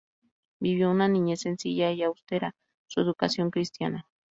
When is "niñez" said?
1.07-1.41